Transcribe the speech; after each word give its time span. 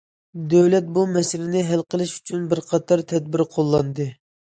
دۆلەت 0.51 0.85
بۇ 0.95 1.01
مەسىلىنى 1.17 1.61
ھەل 1.67 1.83
قىلىش 1.93 2.13
ئۈچۈن 2.13 2.47
بىر 2.55 2.61
قاتار 2.71 3.05
تەدبىر 3.13 3.45
قوللاندى. 3.53 4.09